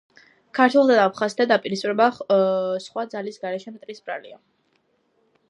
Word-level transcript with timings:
ქართველთა 0.59 0.95
და 0.99 1.03
აფხაზთა 1.09 1.47
დაპირისპირება 1.51 2.07
სხვა 2.87 3.07
ძალის, 3.13 3.39
გარეშე 3.45 3.75
მტრის 3.77 4.03
ბრალია 4.09 4.43